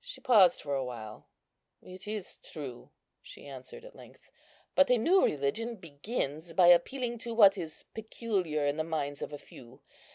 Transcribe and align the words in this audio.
She 0.00 0.22
paused 0.22 0.62
for 0.62 0.74
a 0.74 0.82
while. 0.82 1.26
"It 1.82 2.08
is 2.08 2.36
true," 2.36 2.88
she 3.20 3.46
answered 3.46 3.84
at 3.84 3.94
length; 3.94 4.30
"but 4.74 4.90
a 4.90 4.96
new 4.96 5.22
religion 5.22 5.76
begins 5.76 6.54
by 6.54 6.68
appealing 6.68 7.18
to 7.18 7.34
what 7.34 7.58
is 7.58 7.82
peculiar 7.92 8.64
in 8.64 8.76
the 8.76 8.82
minds 8.84 9.20
of 9.20 9.30
a 9.30 9.36
few. 9.36 9.82